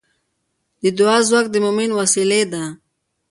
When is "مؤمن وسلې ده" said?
1.65-2.63